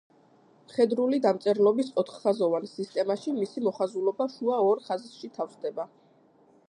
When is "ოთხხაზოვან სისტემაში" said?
2.03-3.35